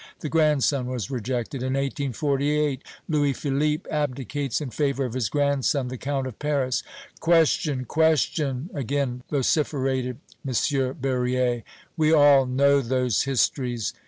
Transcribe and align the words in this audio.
The 0.21 0.29
grandson 0.29 0.87
was 0.87 1.11
rejected. 1.11 1.61
In 1.61 1.73
1848, 1.73 2.81
Louis 3.07 3.33
Philippe 3.33 3.87
abdicates 3.91 4.59
in 4.59 4.71
favor 4.71 5.05
of 5.05 5.13
his 5.13 5.29
grandson 5.29 5.89
the 5.89 5.97
Count 5.99 6.25
of 6.25 6.39
Paris!" 6.39 6.81
"Question 7.19 7.85
question!" 7.85 8.71
again 8.73 9.21
vociferated 9.29 10.17
M. 10.43 10.95
Berryer. 10.99 11.61
"We 11.95 12.11
all 12.11 12.47
know 12.47 12.81
those 12.81 13.25
histories!" 13.25 13.93